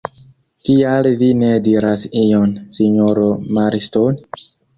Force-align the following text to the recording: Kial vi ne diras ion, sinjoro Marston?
Kial 0.69 1.09
vi 1.19 1.27
ne 1.41 1.49
diras 1.67 2.07
ion, 2.23 2.57
sinjoro 2.79 3.29
Marston? 3.59 4.21